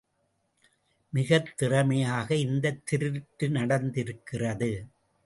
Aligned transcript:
மிகத் 1.09 1.57
திறமையாக 1.57 2.35
இந்தத் 2.35 2.85
திருட்டு 2.85 3.49
நடந்திருக்கிறது. 3.49 4.85